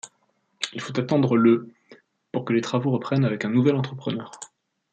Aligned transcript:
Il 0.73 0.81
faut 0.81 0.99
attendre 0.99 1.37
le 1.37 1.71
pour 2.31 2.43
que 2.43 2.53
les 2.53 2.61
travaux 2.61 2.89
reprennent 2.89 3.23
avec 3.23 3.45
un 3.45 3.49
nouvel 3.49 3.75
entrepreneur. 3.75 4.31